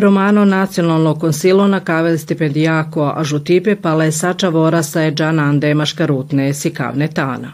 [0.00, 7.08] Romano nacionalno konsilo na kavel stipendijako a žutipe pale sača vorasa je džanande maškarutne sikavne
[7.08, 7.52] tana.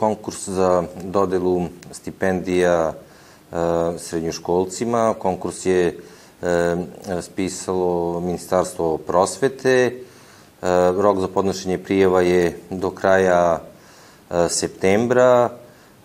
[0.00, 2.94] Konkurs za dodelu stipendija e,
[3.98, 5.14] srednjoškolcima.
[5.18, 5.94] Konkurs je e,
[7.22, 9.76] spisalo Ministarstvo prosvete.
[9.76, 9.92] E,
[10.96, 15.50] rok za podnošenje prijeva je do kraja e, septembra.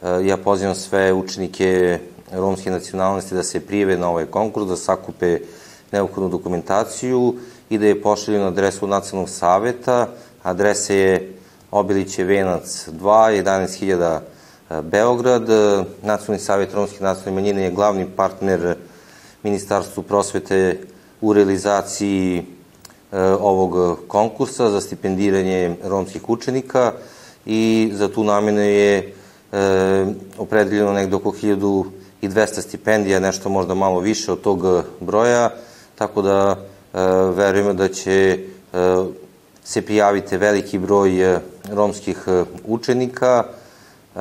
[0.03, 1.99] E, ja pozivam sve učenike
[2.31, 5.39] romske nacionalnosti da se prijeve na ovaj konkurs, da sakupe
[5.91, 7.35] neophodnu dokumentaciju
[7.70, 10.08] i da je pošalju na adresu Nacionalnog saveta.
[10.44, 11.33] Adresa je
[11.72, 14.19] Obiliće Venac 2, 11.000
[14.69, 15.50] e, Beograd.
[16.02, 18.75] Nacionalni savjet romske nacionalne manjine je glavni partner
[19.44, 20.80] Ministarstvu prosvete
[21.22, 26.94] u realizaciji e, ovog konkursa za stipendiranje romskih učenika
[27.45, 29.13] i za tu namenu je
[29.56, 30.06] e,
[30.38, 31.86] opredeljeno nekdo oko 1000
[32.22, 35.50] i 200 stipendija, nešto možda malo više od tog broja,
[35.95, 37.00] tako da e,
[37.36, 38.39] verujemo da će
[38.73, 39.03] e,
[39.64, 41.39] se prijavite veliki broj e,
[41.72, 43.44] romskih e, učenika.
[44.16, 44.20] E,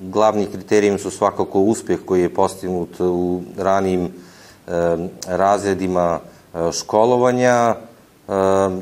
[0.00, 4.10] glavni kriterijum su svakako uspeh koji je postignut u ranijim e,
[5.26, 6.18] razredima
[6.54, 7.74] e, školovanja.
[7.74, 8.32] E,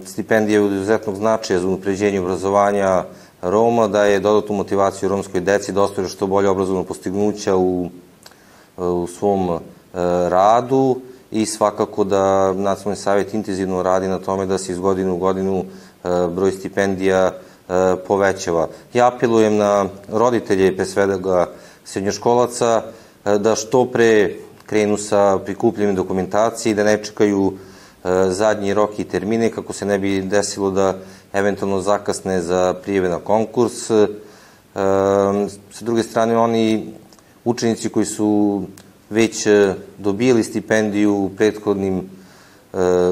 [0.06, 3.04] stipendija je od izuzetnog značaja za unapređenje obrazovanja
[3.42, 7.90] Roma, da je dodatnu motivaciju romskoj deci da ostvare što bolje obrazovno postignuća u,
[8.76, 9.58] u svom e,
[10.28, 11.00] radu
[11.30, 15.58] i svakako da Nacionalni savjet intenzivno radi na tome da se iz godinu u godinu
[15.58, 17.32] e, broj stipendija e,
[18.06, 18.68] povećava.
[18.94, 21.50] Ja apelujem na roditelje, pre svega
[21.84, 22.82] srednjoškolaca,
[23.24, 24.34] da što pre
[24.66, 27.52] krenu sa prikupljanjem dokumentacije i da ne čekaju
[28.28, 30.94] zadnji rok i termine kako se ne bi desilo da
[31.32, 33.90] eventualno zakasne za prijeve na konkurs.
[33.90, 34.06] E,
[35.70, 36.92] sa druge strane, oni
[37.44, 38.62] učenici koji su
[39.10, 42.06] već e, dobili stipendiju u prethodnim e,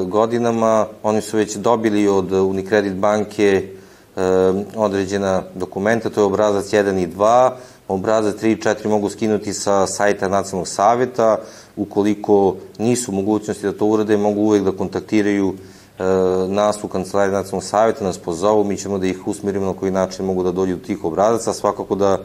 [0.05, 3.73] godinama, oni su već dobili od Unicredit banke
[4.75, 7.51] određena dokumenta, to je obrazac 1 i 2,
[7.87, 11.37] obrazac 3 i 4 mogu skinuti sa sajta nacionalnog saveta,
[11.75, 15.76] ukoliko nisu mogućnosti da to urade, mogu uvek da kontaktiraju E,
[16.47, 20.25] nas u Kancelariji nacionalnog savjeta nas pozovu, mi ćemo da ih usmerimo na koji način
[20.25, 22.17] mogu da dođu do tih obrazaca, svakako da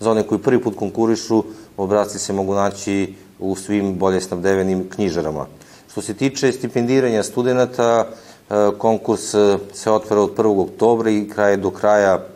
[0.00, 1.44] za one koji prvi put konkurišu,
[1.76, 5.46] obrazci se mogu naći u svim bolje snabdevenim knjižarama.
[5.90, 10.62] Što se tiče stipendiranja studenta, e, konkurs e, se otvara od 1.
[10.62, 12.26] oktobra i kraje do kraja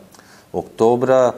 [0.53, 1.31] oktobra.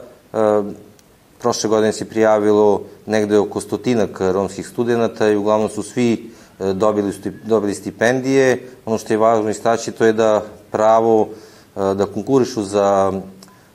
[1.38, 6.30] Prošle godine se prijavilo negde oko stotinak romskih studenta i uglavnom su svi
[6.60, 7.12] dobili,
[7.44, 8.68] dobili stipendije.
[8.86, 11.28] Ono što je važno istaći to je da pravo
[11.76, 13.12] e, da konkurišu za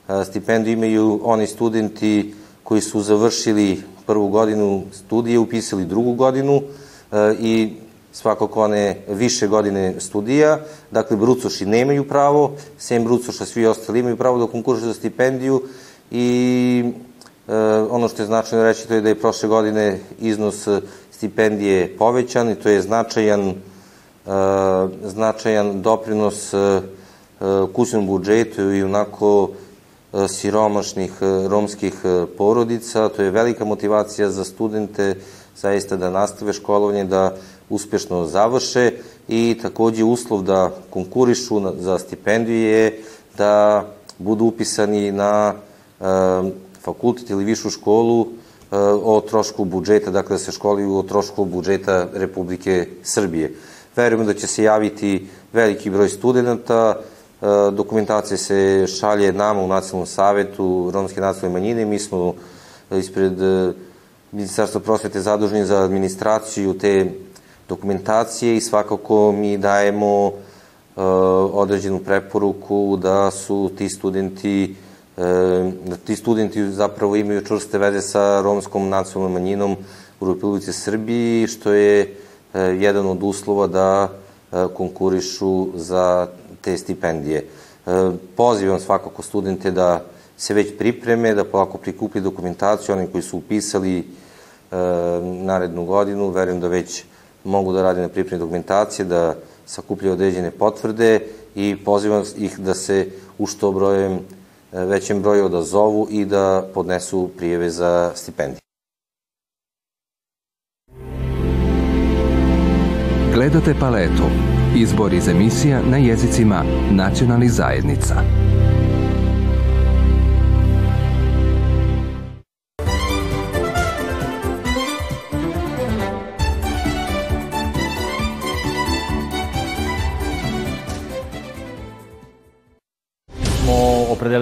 [0.10, 6.62] e, stipendiju imaju oni studenti koji su završili prvu godinu studije, upisali drugu godinu
[7.12, 7.74] e, i
[8.12, 10.60] svakako one više godine studija.
[10.92, 15.62] Dakle, brucoši nemaju pravo, sem brucoša svi ostali imaju pravo da konkurišu za stipendiju
[16.12, 16.84] i
[17.90, 20.68] ono što je značajno reći to je da je prošle godine iznos
[21.12, 23.56] stipendije povećan i to je značajan, e,
[25.04, 26.54] značajan doprinos
[27.74, 29.50] kućnom budžetu i onako
[30.28, 31.12] siromašnih
[31.48, 31.94] romskih
[32.38, 33.10] porodica.
[33.10, 35.16] To je velika motivacija za studente
[35.56, 37.36] zaista da nastave školovanje, da
[37.70, 38.92] uspešno završe
[39.28, 43.02] i takođe uslov da konkurišu za stipendije
[43.38, 43.86] da
[44.18, 45.54] budu upisani na
[46.86, 48.28] fakultet ili višu školu
[49.04, 53.54] o trošku budžeta, dakle da se školuju o trošku budžeta Republike Srbije.
[53.96, 60.08] Verujemo da će se javiti veliki broj studenta, e, dokumentacija se šalje nama u Nacionalnom
[60.08, 62.34] savetu Romske nacionalne manjine, mi smo
[62.92, 63.74] ispred e,
[64.32, 67.12] Ministarstva prosvete zaduženi za administraciju te
[67.70, 71.02] dokumentacije i svakako mi dajemo e,
[71.54, 74.76] određenu preporuku da su ti studenti
[75.86, 79.76] da ti studenti zapravo imaju čvrste veze sa romskom nacionalnom manjinom
[80.20, 86.28] u Republike Srbiji, što je e, jedan od uslova da e, konkurišu za
[86.62, 87.40] te stipendije.
[87.40, 90.04] E, pozivam svakako studente da
[90.38, 94.08] se već pripreme, da polako prikupi dokumentaciju, oni koji su upisali
[95.22, 97.04] narednu godinu, verujem da već
[97.44, 99.36] mogu da rade na pripremi dokumentacije, da
[99.66, 101.20] sakupljaju određene potvrde
[101.56, 103.08] i pozivam ih da se
[103.38, 104.20] u što brojem
[104.84, 108.60] većem broju odazovu i da podnesu prijeve za stipendije.
[113.34, 114.24] Gledate paletu.
[114.76, 118.16] Izbor iz emisija na jezicima nacionalnih zajednica.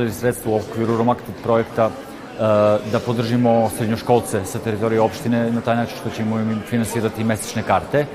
[0.03, 1.89] Opredelili sredstvo u okviru Romaktet projekta
[2.91, 8.05] da podržimo srednjoškolce sa teritorije opštine na taj način što ćemo im finansirati mesečne karte,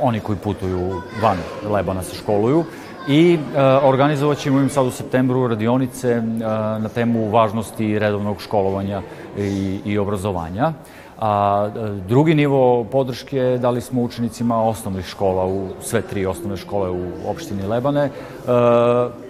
[0.00, 1.38] oni koji putuju van
[1.70, 2.64] Lebana se školuju,
[3.08, 6.22] i e, organizovat ćemo im sad u septembru radionice e,
[6.80, 9.02] na temu važnosti redovnog školovanja
[9.38, 10.72] i, i obrazovanja.
[11.18, 11.68] A
[12.08, 17.66] drugi nivo podrške dali smo učenicima osnovnih škola, u sve tri osnovne škole u opštini
[17.66, 18.04] Lebane.
[18.04, 18.10] E,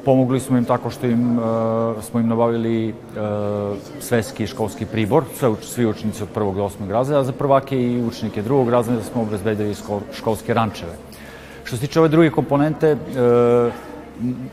[0.04, 1.42] pomogli smo im tako što im, e,
[2.02, 2.92] smo im nabavili e,
[4.00, 8.42] sveski školski pribor, sve, svi učenici od prvog do osmog razreda, za prvake i učenike
[8.42, 9.74] drugog razreda smo obezbedili
[10.12, 10.92] školske rančeve.
[11.64, 12.96] Što se tiče ove druge komponente, e,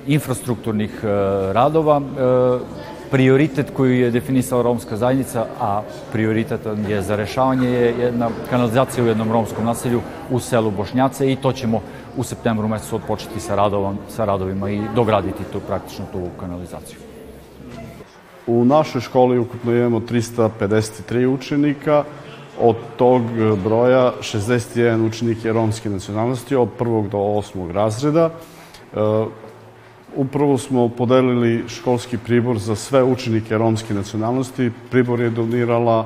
[0.07, 1.07] infrastrukturnih e,
[1.53, 5.81] radova, e, prioritet koji je definisala romska zajednica, a
[6.11, 10.01] prioritet je za rešavanje je jedna kanalizacija u jednom romskom naselju
[10.31, 11.81] u selu Bošnjace i to ćemo
[12.17, 16.97] u septembru mesecu odpočeti sa, radovom, sa radovima i dograditi tu praktično tu kanalizaciju.
[18.47, 22.03] U našoj školi ukupno imamo 353 učenika,
[22.61, 23.21] od tog
[23.63, 28.29] broja 61 učenik je romske nacionalnosti od prvog do osmog razreda.
[30.15, 34.71] Upravo smo podelili školski pribor za sve učenike romske nacionalnosti.
[34.91, 36.05] Pribor je donirala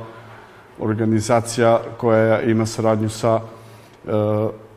[0.79, 4.11] organizacija koja ima saradnju sa e,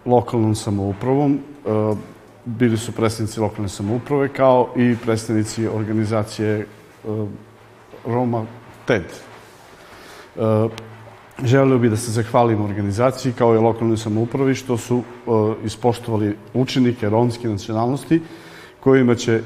[0.04, 1.34] lokalnom samoupravom.
[1.34, 1.38] E,
[2.44, 6.66] bili su predstavnici lokalne samouprave kao i predstavnici organizacije e,
[8.06, 8.44] Roma
[8.86, 9.04] TED.
[9.04, 10.68] E,
[11.44, 15.30] želeo bih da se zahvalim organizaciji kao i lokalnoj samoupravi što su e,
[15.64, 18.20] ispoštovali učenike romske nacionalnosti
[18.80, 19.40] kojima će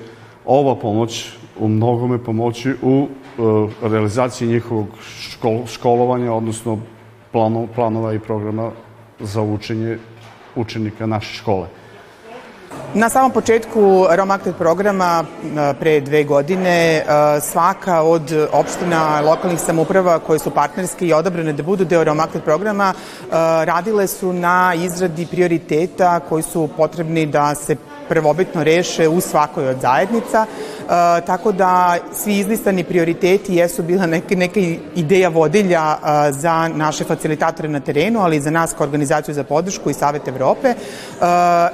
[0.47, 4.87] ova pomoć u mnogome pomoći u e, realizaciji njihovog
[5.21, 6.79] škol, školovanja, odnosno
[7.33, 8.71] plano, planova i programa
[9.21, 9.99] za učenje
[10.57, 11.69] učenika naše škole.
[12.95, 17.05] Na samom početku Romaktet programa e, pre dve godine e,
[17.41, 22.93] svaka od opština lokalnih samuprava koje su partnerske i odabrane da budu deo Romaktet programa
[23.65, 27.77] radile su na izradi prioriteta koji su potrebni da se
[28.09, 30.87] prvobitno reše u svakoj od zajednica, e,
[31.27, 34.61] tako da svi izlistani prioriteti jesu bila neka, neka
[34.95, 39.45] ideja vodilja e, za naše facilitatore na terenu, ali i za nas kao organizaciju za
[39.45, 40.69] podršku i Savet Evrope.
[40.69, 40.75] E,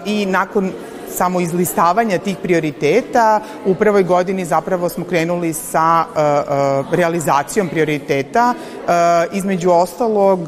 [0.05, 0.73] i nakon
[1.21, 3.41] samo izlistavanja tih prioriteta.
[3.67, 8.55] U prvoj godini zapravo smo krenuli sa uh, uh, realizacijom prioriteta.
[8.55, 8.91] Uh,
[9.37, 10.41] između ostalog,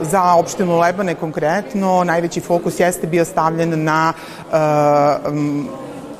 [0.00, 4.12] za opštinu Lebane konkretno, najveći fokus jeste bio stavljen na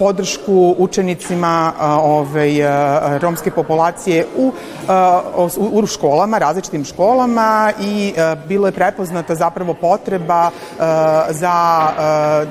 [0.00, 2.52] podršku učenicima ovaj,
[3.20, 4.52] romske populacije u,
[5.58, 8.14] u školama, različitim školama i
[8.48, 10.50] bilo je prepoznata zapravo potreba
[11.28, 11.88] za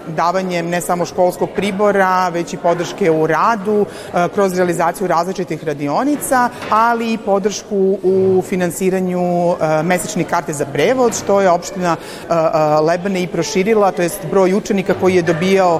[0.08, 3.86] davanjem ne samo školskog pribora, već i podrške u radu
[4.34, 11.50] kroz realizaciju različitih radionica, ali i podršku u finansiranju mesečnih karte za prevod, što je
[11.50, 11.96] opština
[12.82, 15.79] Lebane i proširila, to jest broj učenika koji je dobijao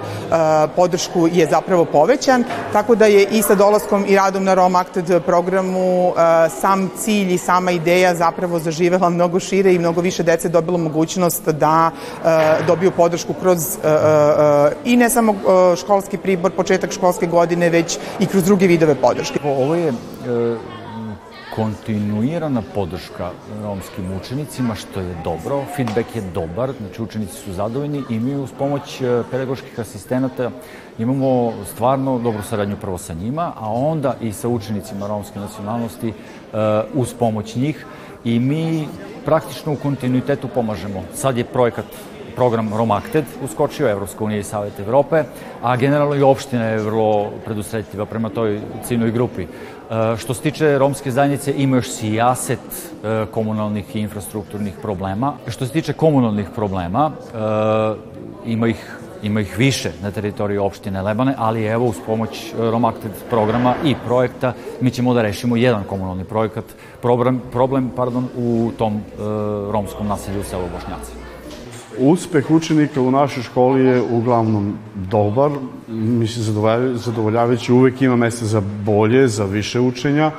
[0.76, 4.80] podršku je zapravo zapravo povećan, tako da je i sa dolaskom i radom na Rome
[4.80, 10.24] Acted programu e, sam cilj i sama ideja zapravo zaživela mnogo šire i mnogo više
[10.24, 12.30] dece dobilo mogućnost da e,
[12.68, 13.90] dobiju podršku kroz e,
[14.86, 15.36] i ne samo
[15.78, 19.40] školski pribor, početak školske godine, već i kroz druge vidove podrške.
[19.44, 19.94] Ovo je
[21.56, 23.32] kontinuirana podrška
[23.64, 25.64] romskim učenicima, što je dobro.
[25.76, 30.52] Feedback je dobar, znači učenici su zadovoljni i mi uz pomoć e, pedagoških asistenata
[31.00, 36.14] imamo stvarno dobru saradnju prvo sa njima, a onda i sa učenicima romske nacionalnosti e,
[36.94, 37.86] uz pomoć njih
[38.24, 38.88] i mi
[39.26, 41.04] praktično u kontinuitetu pomažemo.
[41.14, 41.86] Sad je projekat
[42.36, 45.24] program Romakted uskočio, Evropska unija i Savet Evrope,
[45.62, 49.48] a generalno i opština je vrlo predusretljiva prema toj ciljnoj grupi.
[49.90, 55.34] E, što se tiče romske zajednice, ima još sijaset e, komunalnih i infrastrukturnih problema.
[55.48, 61.34] Što se tiče komunalnih problema, e, ima ih ima ih više na teritoriji opštine Lebane,
[61.38, 66.66] ali evo uz pomoć Romakted programa i projekta mi ćemo da rešimo jedan komunalni projekat,
[67.02, 69.02] problem, problem pardon, u tom
[69.72, 71.29] romskom naselju u selu Bošnjaci.
[71.98, 75.52] Uspeh učenika u našoj školi je uglavnom dobar,
[75.88, 76.46] mislim
[76.96, 80.32] zadovoljavajući, uvek ima mesta za bolje, za više učenja, e,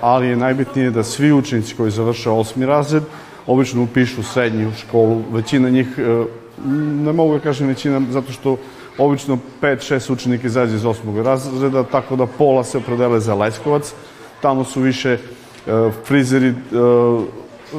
[0.00, 3.02] ali je najbitnije da svi učenici koji završe osmi razred
[3.46, 6.24] obično upišu srednju školu, većina njih, e,
[7.04, 8.56] ne mogu da kažem većina, zato što
[8.98, 13.92] obično 5-6 učenika izađe iz osmog razreda, tako da pola se opredele za Leskovac,
[14.42, 15.18] tamo su više e,
[16.04, 16.54] frizeri,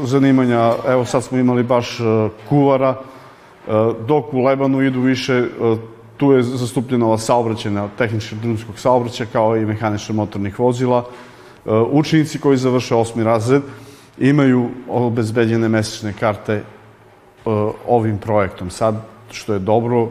[0.03, 2.03] zanimanja, evo sad smo imali baš e,
[2.49, 3.71] kuvara, e,
[4.07, 5.47] dok u Lebanu idu više e,
[6.17, 11.05] tu je zastupljena ova saobraćena tehnička drumskog saobraćaja kao i mehanična motornih vozila.
[11.91, 13.61] Učenici koji završe osmi razred
[14.17, 16.63] imaju obezbeđene mesečne karte
[17.87, 18.69] ovim projektom.
[18.69, 18.95] Sad,
[19.31, 20.09] što je dobro,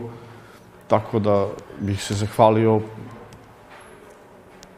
[0.89, 1.47] tako da
[1.81, 2.81] bih se zahvalio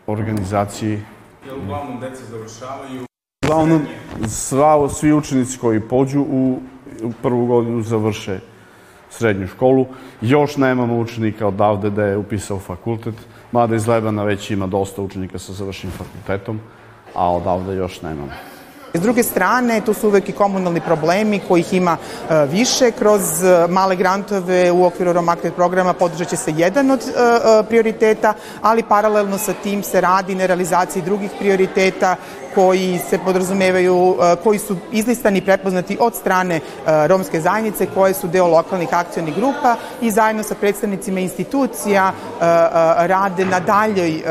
[0.06, 1.00] organizaciji.
[1.46, 3.05] Jel uglavnom deca završavaju?
[3.46, 3.86] Uglavnom,
[4.28, 6.58] sva, svi učenici koji pođu u,
[7.02, 8.38] u prvu godinu završe
[9.10, 9.86] srednju školu.
[10.20, 13.14] Još nemamo učenika odavde da je upisao fakultet,
[13.52, 16.60] mada iz Lebana već ima dosta učenika sa završenim fakultetom,
[17.14, 18.55] a odavde još nemamo.
[18.96, 22.90] S druge strane, tu su uvek i komunalni problemi kojih ima e, više.
[22.90, 27.12] Kroz e, male grantove u okviru Romaktet programa podržat će se jedan od e,
[27.68, 32.16] prioriteta, ali paralelno sa tim se radi na realizaciji drugih prioriteta
[32.54, 38.46] koji se podrazumevaju, koji su izlistani i prepoznati od strane romske zajednice koje su deo
[38.46, 42.12] lokalnih akcionih grupa i zajedno sa predstavnicima institucija
[42.96, 44.22] rade na, daljoj,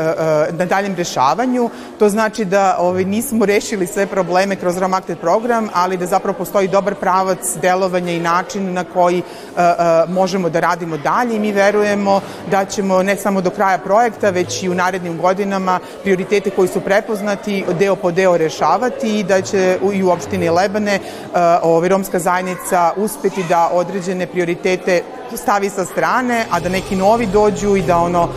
[0.50, 1.70] na daljem rešavanju.
[1.98, 6.38] To znači da ovaj, nismo rešili sve probleme kroz Rom Acted program, ali da zapravo
[6.38, 9.22] postoji dobar pravac delovanja i način na koji
[10.08, 12.20] možemo da radimo dalje i mi verujemo
[12.50, 16.80] da ćemo ne samo do kraja projekta, već i u narednim godinama prioritete koji su
[16.80, 21.00] prepoznati deo po deo rešavati i da će i u opštini Lebane e,
[21.62, 25.02] ovaj, romska zajednica uspeti da određene prioritete
[25.36, 28.28] stavi sa strane, a da neki novi dođu i da ono e,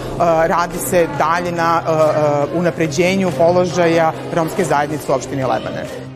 [0.47, 6.08] radi se dalje na e, unapređenju položaja romske zajednice u opštini Lebane.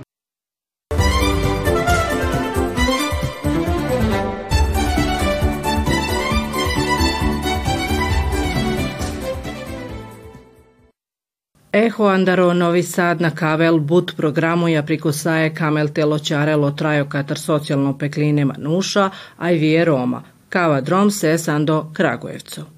[11.73, 17.39] Eho andaro Novi Sad na kavel but programu ja prikusaje kamel telo čarelo trajo katar
[17.39, 20.21] socijalno pekline manuša, a i vije Roma.
[20.49, 22.72] Kava drom se sando Kragujevcu.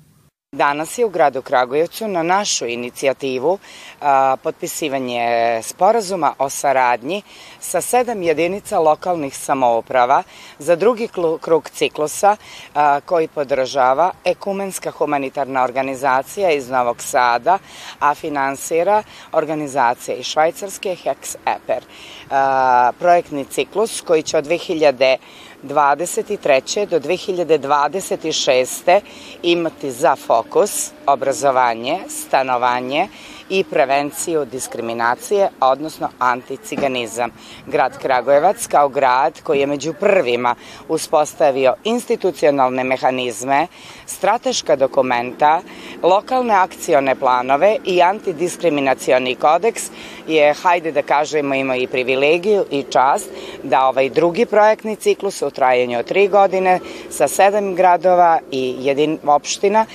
[0.56, 3.58] Danas je u gradu Kragujevcu na našu inicijativu
[4.02, 7.22] a, potpisivanje sporazuma o saradnji
[7.60, 10.24] sa sedam jedinica lokalnih samouprava
[10.60, 11.10] za drugi
[11.42, 12.36] krug ciklusa
[12.76, 17.58] a, koji podržava Ekumenska humanitarna organizacija iz Novog Sada,
[18.00, 21.84] a finansira organizacija iz Švajcarske Hex Eper.
[22.32, 25.18] A, projektni ciklus koji će od 2000
[25.65, 26.88] 2023.
[26.88, 29.01] do 2026.
[29.43, 33.07] imati za fokus obrazovanje, stanovanje
[33.50, 37.32] i prevenciju diskriminacije, odnosno anticiganizam.
[37.68, 40.56] Grad Kragujevac kao grad koji je među prvima
[40.88, 43.68] uspostavio institucionalne mehanizme,
[44.06, 45.62] strateška dokumenta,
[46.04, 49.84] lokalne akcione planove i antidiskriminacioni kodeks
[50.28, 53.30] je, hajde da kažemo, ima i privilegiju i čast
[53.64, 59.20] da ovaj drugi projektni ciklus u trajanju od tri godine sa sedam gradova i jedin
[59.25, 59.86] opština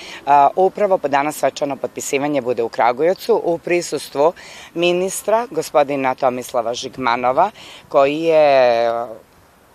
[0.56, 4.32] upravo danas svečano potpisivanje bude u Kragujevcu u prisustvu
[4.74, 7.50] ministra gospodina Tomislava Žigmanova
[7.88, 8.90] koji je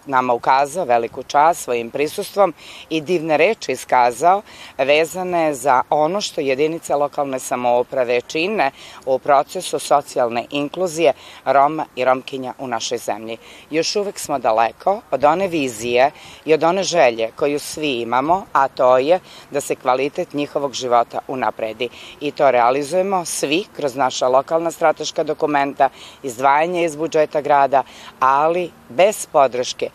[0.06, 2.54] nama ukazao veliku čast svojim prisustvom
[2.90, 4.42] i divne reči iskazao
[4.78, 8.72] vezane za ono što jedinice lokalne samouprave čine
[9.06, 11.14] u procesu socijalne inkluzije
[11.46, 13.38] Roma i Romkinja u našoj zemlji.
[13.70, 16.12] Još uvek smo daleko od one vizije
[16.46, 19.20] i od one želje koju svi imamo, a to je
[19.52, 21.90] da se kvalitet njihovog života unapredi.
[22.22, 25.90] I to realizujemo svi kroz naša lokalna strateška dokumenta,
[26.24, 27.84] izdvajanje iz budžeta grada,
[28.20, 29.90] ali bez podrške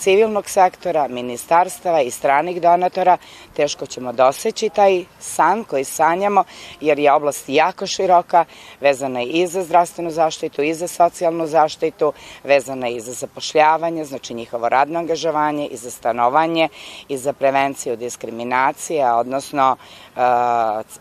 [0.00, 3.16] civilnog sektora, ministarstava i stranih donatora,
[3.56, 6.44] teško ćemo doseći taj san koji sanjamo,
[6.80, 8.44] jer je oblast jako široka,
[8.80, 12.12] vezana je i za zdravstvenu zaštitu, i za socijalnu zaštitu,
[12.44, 16.68] vezana je i za zapošljavanje, znači njihovo radno angažovanje, i za stanovanje,
[17.08, 20.22] i za prevenciju diskriminacije, odnosno uh,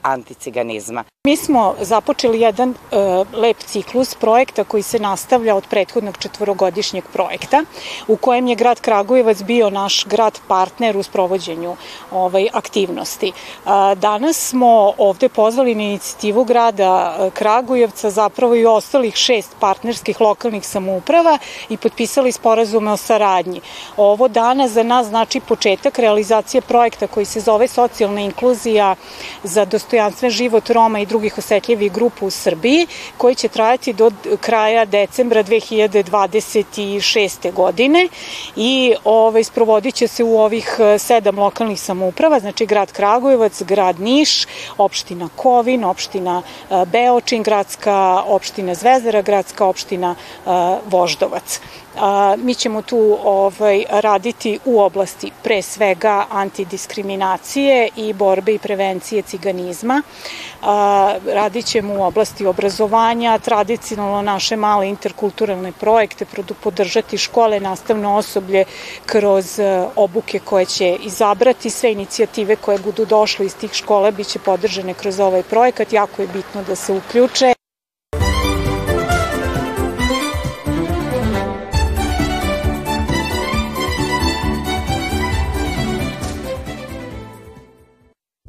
[0.01, 1.03] anticiganizma.
[1.27, 7.63] Mi smo započeli jedan uh, lep ciklus projekta koji se nastavlja od prethodnog četvorogodišnjeg projekta
[8.07, 11.75] u kojem je grad Kragujevac bio naš grad partner u sprovođenju
[12.11, 13.31] ovaj, aktivnosti.
[13.95, 21.37] Danas smo ovde pozvali na inicijativu grada Kragujevca zapravo i ostalih šest partnerskih lokalnih samouprava
[21.69, 23.61] i potpisali sporazume o saradnji.
[23.97, 28.95] Ovo danas za nas znači početak realizacije projekta koji se zove socijalna inkluzija
[29.43, 34.85] za dostojanstven život Roma i drugih osetljivih grupa u Srbiji, koji će trajati do kraja
[34.85, 37.53] decembra 2026.
[37.53, 38.07] godine
[38.55, 43.61] i i ovaj, sprovodit će se u ovih e, sedam lokalnih samouprava, znači grad Kragujevac,
[43.63, 44.45] grad Niš,
[44.77, 50.49] opština Kovin, opština e, Beočin, gradska opština Zvezdara, gradska opština e,
[50.85, 51.59] Voždovac.
[52.37, 60.01] Mi ćemo tu ovaj, raditi u oblasti pre svega antidiskriminacije i borbe i prevencije ciganizma.
[60.61, 66.25] A, radit ćemo u oblasti obrazovanja, tradicionalno naše male interkulturalne projekte,
[66.63, 68.65] podržati škole, nastavno osoblje
[69.05, 74.39] kroz e, obuke koje će izabrati, sve inicijative koje budu došle iz tih škola biće
[74.39, 77.58] podržane kroz ovaj projekat, jako je bitno da se uključe.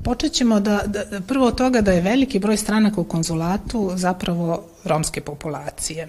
[0.05, 4.65] Počet ćemo da, da, prvo od toga da je veliki broj stranaka u konzulatu zapravo
[4.85, 6.09] romske populacije.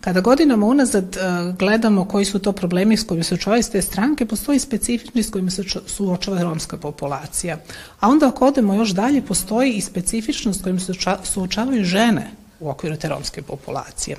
[0.00, 4.26] Kada godinama unazad uh, gledamo koji su to problemi s kojima se suočavaju te stranke,
[4.26, 7.58] postoji specifični s kojima se suočava romska populacija.
[8.00, 12.70] A onda ako odemo još dalje, postoji i specifičnost s kojima se suočavaju žene u
[12.70, 14.16] okviru te romske populacije.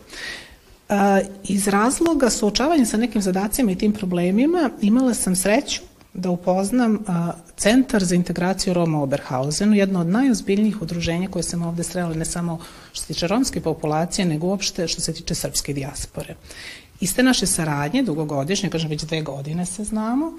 [0.89, 0.95] Uh,
[1.43, 5.81] iz razloga suočavanja sa nekim zadacima i tim problemima imala sam sreću
[6.15, 11.63] da upoznam a, Centar za integraciju Roma u Oberhausenu, jedno od najozbiljnijih udruženja koje sam
[11.63, 12.59] ovde srela ne samo
[12.91, 16.35] što se tiče romske populacije, nego uopšte što se tiče srpske dijaspore.
[16.99, 20.33] Iste naše saradnje, dugogodišnje, kažem već dve godine se znamo,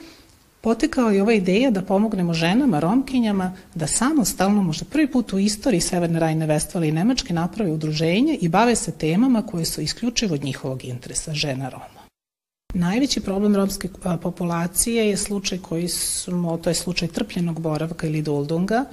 [0.61, 5.80] potekao je ova ideja da pomognemo ženama, romkinjama, da samostalno, možda prvi put u istoriji
[5.80, 10.45] Severne Rajne Vestvale i Nemačke naprave udruženje i bave se temama koje su isključivo od
[10.45, 11.95] njihovog interesa, žena Roma.
[12.78, 13.88] Najveći problem romske
[14.23, 18.85] populacije je slučaj koji smo, to je slučaj trpljenog boravka ili duldunga,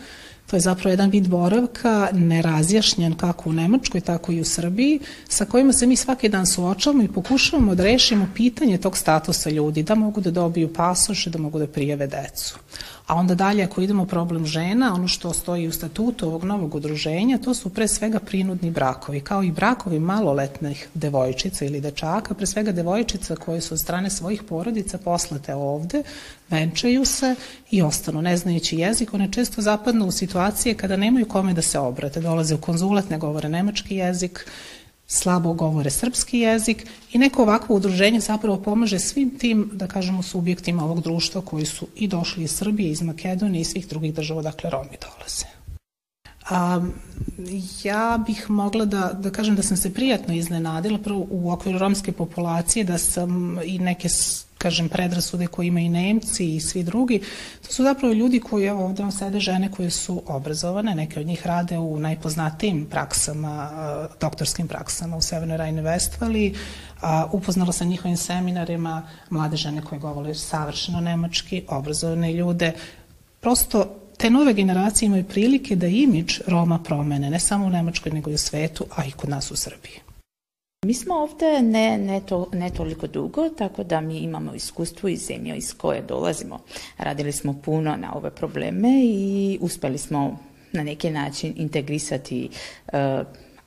[0.54, 5.46] To je zapravo jedan vid boravka nerazjašnjen kako u Nemačkoj, tako i u Srbiji, sa
[5.46, 9.96] kojima se mi svaki dan suočavamo i pokušavamo da rešimo pitanje tog statusa ljudi, da
[9.96, 12.60] mogu da dobiju pasoše, da mogu da prijave decu.
[13.08, 17.38] A onda dalje, ako idemo problem žena, ono što stoji u statutu ovog novog udruženja,
[17.38, 22.72] to su pre svega prinudni brakovi, kao i brakovi maloletnih devojčica ili dečaka, pre svega
[22.72, 26.04] devojčica koje su od strane svojih porodica poslate ovde,
[26.50, 27.36] venčaju se
[27.72, 29.14] i ostanu ne znajući jezik.
[29.14, 32.22] One često zapadnu u situacije kada nemaju kome da se obrate.
[32.22, 34.46] Dolaze u konzulat, ne govore nemački jezik,
[35.08, 40.84] slabo govore srpski jezik i neko ovakvo udruženje zapravo pomaže svim tim, da kažemo, subjektima
[40.84, 44.70] ovog društva koji su i došli iz Srbije, iz Makedonije i svih drugih država, dakle
[44.70, 45.53] Romi dolaze.
[46.50, 46.82] A,
[47.84, 52.12] ja bih mogla da, da kažem da sam se prijatno iznenadila prvo u okviru romske
[52.12, 54.10] populacije da sam i neke
[54.64, 57.22] kažem, predrasude koje imaju i Nemci i svi drugi,
[57.62, 61.26] to su zapravo ljudi koji, evo ovde vam sede žene koje su obrazovane, neke od
[61.26, 63.70] njih rade u najpoznatijim praksama,
[64.22, 66.54] doktorskim praksama u Severnoj Rajne Vestvali,
[67.02, 72.72] a, upoznala sam njihovim seminarima mlade žene koje govore savršeno nemački, obrazovane ljude,
[73.42, 78.32] prosto te nove generacije imaju prilike da imidž Roma promene, ne samo u Nemačkoj, nego
[78.32, 80.00] i u svetu, a i kod nas u Srbiji.
[80.86, 85.20] Mi smo ovde ne, ne, to, ne toliko dugo, tako da mi imamo iskustvo iz
[85.20, 86.60] zemlje iz koje dolazimo.
[86.98, 90.40] Radili smo puno na ove probleme i uspeli smo
[90.72, 92.50] na neki način integrisati
[92.94, 92.94] uh,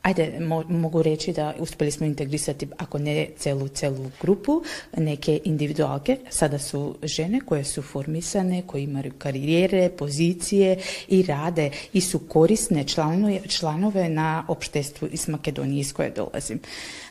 [0.07, 4.62] ajde, mo, mogu reći da uspeli smo integrisati, ako ne celu, celu grupu,
[4.97, 6.19] neke individualke.
[6.31, 12.85] Sada su žene koje su formisane, koje imaju karijere, pozicije i rade i su korisne
[12.85, 16.61] članove, članove na opštestvu iz Makedonije iz koje dolazim.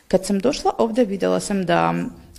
[0.08, 1.94] Kad sam došla ovde videla sam da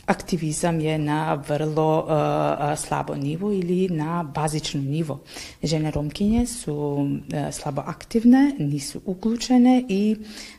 [0.08, 5.20] aktivizam je na vrlo uh, slabo nivo ili na bazičnom nivo.
[5.64, 7.08] Žene Romkinje su uh,
[7.52, 10.16] slabo aktivne, nisu uključene i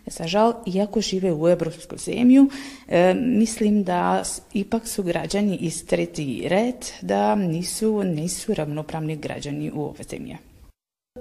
[0.07, 6.45] za žal, iako žive u evropsku zemlju, uh, mislim da ipak su građani iz treti
[6.49, 10.48] red, da nisu, nisu ravnopravni građani u ove zemlje.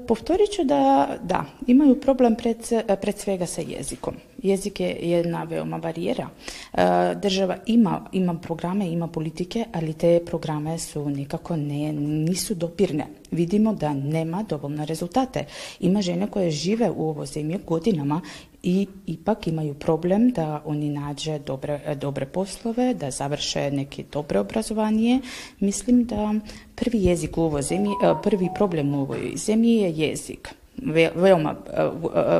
[0.07, 2.57] Povtorit ću da, da, imaju problem pred,
[3.01, 4.15] pred svega sa jezikom.
[4.43, 6.29] Jezik je jedna veoma barijera.
[6.73, 6.81] E,
[7.15, 13.07] država ima, ima programe, ima politike, ali te programe su nekako ne, nisu dopirne.
[13.31, 15.45] Vidimo da nema dovoljne rezultate.
[15.79, 18.21] Ima žene koje žive u ovo zemlje godinama
[18.63, 25.21] i ipak imaju problem da oni nađe dobre, dobre poslove, da završe neke dobre obrazovanje.
[25.59, 26.33] Mislim da
[26.75, 30.49] prvi jezik u ovoj zemlji, e, prvi problem u ovoj zemlji je jezik.
[30.77, 31.89] Ve, veoma, e,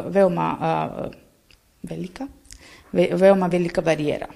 [0.10, 0.58] veoma
[1.84, 2.28] velika,
[2.92, 4.28] ve, veoma velika barijera.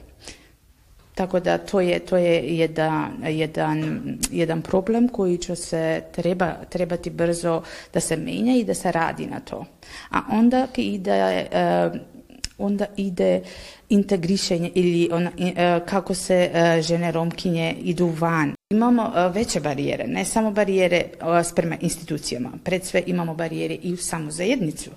[1.16, 7.10] Tako da to je, to je jedan, jedan, jedan problem koji će se treba, trebati
[7.10, 7.62] brzo
[7.94, 9.66] da se menja i da se radi na to.
[10.10, 11.90] A onda i da e,
[12.58, 13.42] onda ide
[13.90, 18.56] integrišenje ili ona, e, kako se e, žene romkinje idu van.
[18.70, 21.04] Imamo veće barijere, ne samo barijere
[21.44, 24.90] sprema institucijama, pred sve imamo barijere i u samu zajednicu.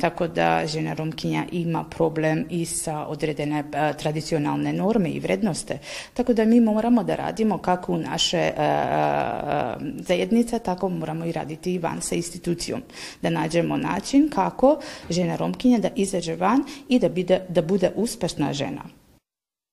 [0.00, 3.64] Tako da žena Romkinja ima problem i sa odredene
[3.98, 5.78] tradicionalne norme i vrednoste.
[6.14, 8.50] Tako da mi moramo da radimo kako u naše
[9.98, 12.82] zajednice, tako moramo i raditi i van sa institucijom.
[13.22, 14.80] Da nađemo način kako
[15.10, 18.99] žena Romkinja da izađe van i da, bide, da bude uspešna žena.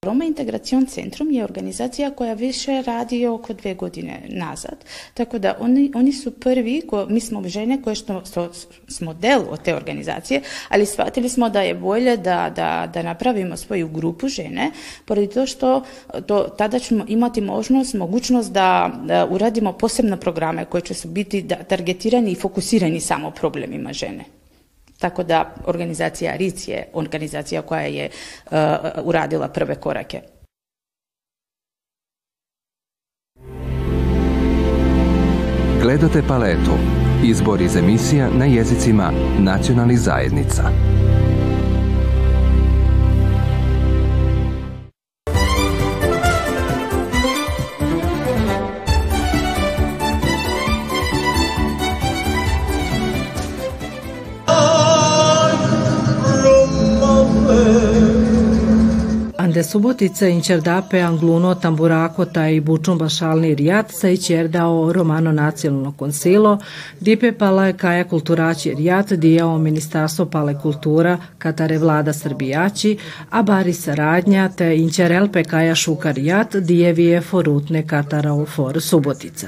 [0.06, 5.92] Roma Integracion Centrum je organizacija koja više radi oko dve godine nazad, tako da oni,
[5.96, 8.50] oni su prvi, ko, mi smo žene koje što, što
[8.88, 13.58] smo del od te organizacije, ali shvatili smo da je bolje da, da, da napravimo
[13.58, 14.72] svoju grupu žene,
[15.06, 15.84] pored to što
[16.26, 21.42] to, tada ćemo imati možnost, mogućnost da, da uradimo posebne programe koje će su biti
[21.42, 24.24] da, targetirani i fokusirani samo problemima žene.
[25.00, 28.58] Tako da organizacija RIC je organizacija koja je uh,
[29.04, 30.22] uradila prve korake.
[35.82, 36.72] Gledate paletu.
[37.24, 40.64] Izbor iz emisija na jezicima nacionalnih zajednica.
[59.58, 66.58] Ande Subotica inčerdape Angluno Tamburako taj bučum bašalni rijat sa ićerdao romano nacionalno konsilo,
[67.00, 72.98] dipe pala kaja kulturaći rijat dijao ministarstvo pale kultura katare vlada Srbijači,
[73.30, 79.48] a bari saradnja te inčerelpe kaja šuka rijat dijevije forutne katara for Subotica.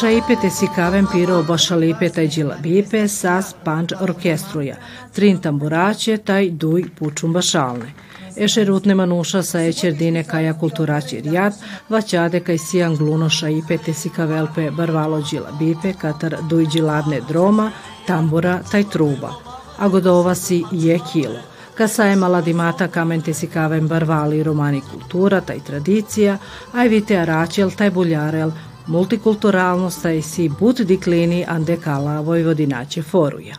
[0.00, 4.76] Šaipete si kaven piro bašalipe taj džilabipe sas panč orkestruja,
[5.12, 7.92] trin tamburaće taj duj pučum bašalne.
[8.36, 11.52] Eše rutne manuša sa ećerdine kaja kulturaći rijat,
[11.88, 17.70] vaćade kaj sijan gluno šaipete si kavelpe barvalo džilabipe katar duj džiladne droma,
[18.06, 19.34] tambura taj truba.
[19.78, 21.40] A godova si je kilo.
[21.74, 26.38] Kasaje maladimata kamente si kaven barvali romani kultura, taj tradicija,
[26.72, 28.50] aj vite aračel, taj buljarel,
[28.90, 33.54] multikulturalnost i si but diklini andekala Vojvodinaće foruja.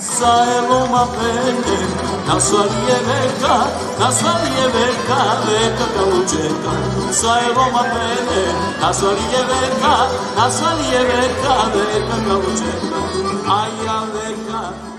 [0.00, 1.78] Saeloma pene,
[2.28, 3.56] nasva je veka,
[4.00, 6.72] nasva je veka, veka kalučeka.
[7.12, 8.44] Saeloma pene,
[8.82, 9.96] nasva je veka,
[10.36, 13.00] nasva je veka, veka kalučeka.
[13.60, 14.91] Aja veka,